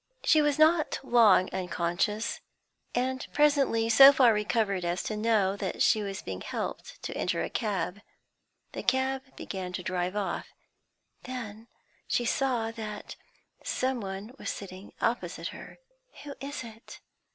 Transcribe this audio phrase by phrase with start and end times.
[0.23, 2.39] She was not long unconscious,
[2.95, 7.43] and presently so far recovered as to know that she was being helped to enter
[7.43, 8.01] a cab.
[8.71, 10.47] The cab began to drive off.
[11.25, 11.67] Then
[12.07, 13.15] she saw that
[13.63, 15.77] some one was sitting opposite her.
[16.23, 16.99] "Who is it?"